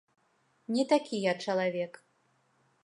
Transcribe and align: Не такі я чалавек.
Не 0.77 0.85
такі 0.93 1.21
я 1.31 1.37
чалавек. 1.47 1.93